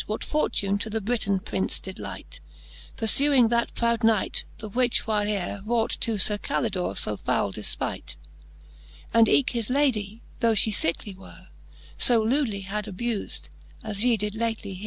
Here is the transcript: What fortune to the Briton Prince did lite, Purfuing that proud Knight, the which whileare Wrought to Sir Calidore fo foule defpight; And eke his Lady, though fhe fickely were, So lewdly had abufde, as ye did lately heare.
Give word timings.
What 0.07 0.23
fortune 0.23 0.79
to 0.79 0.89
the 0.89 0.99
Briton 0.99 1.41
Prince 1.41 1.77
did 1.79 1.99
lite, 1.99 2.39
Purfuing 2.97 3.49
that 3.49 3.75
proud 3.75 4.03
Knight, 4.03 4.45
the 4.57 4.67
which 4.67 5.05
whileare 5.05 5.61
Wrought 5.63 5.95
to 6.01 6.17
Sir 6.17 6.39
Calidore 6.39 6.97
fo 6.97 7.17
foule 7.17 7.53
defpight; 7.53 8.15
And 9.13 9.29
eke 9.29 9.51
his 9.51 9.69
Lady, 9.69 10.23
though 10.39 10.53
fhe 10.53 10.73
fickely 10.73 11.15
were, 11.15 11.49
So 11.99 12.19
lewdly 12.19 12.61
had 12.61 12.85
abufde, 12.85 13.41
as 13.83 14.03
ye 14.03 14.17
did 14.17 14.33
lately 14.33 14.73
heare. 14.73 14.79